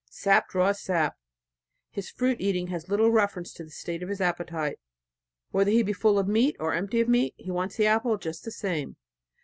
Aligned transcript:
Sap 0.09 0.49
draws 0.49 0.79
sap. 0.81 1.15
His 1.91 2.09
fruit 2.09 2.41
eating 2.41 2.69
has 2.69 2.89
little 2.89 3.11
reference 3.11 3.53
to 3.53 3.63
the 3.63 3.69
state 3.69 4.01
of 4.01 4.09
his 4.09 4.19
appetite. 4.19 4.79
Whether 5.51 5.69
he 5.69 5.83
be 5.83 5.93
full 5.93 6.17
of 6.17 6.27
meat 6.27 6.55
or 6.59 6.73
empty 6.73 7.01
of 7.01 7.07
meat 7.07 7.35
he 7.37 7.51
wants 7.51 7.75
the 7.77 7.85
apple 7.85 8.17
just 8.17 8.43
the 8.43 8.49
same. 8.49 8.95